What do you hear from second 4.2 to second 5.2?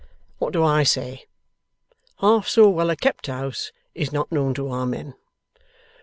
known to our men.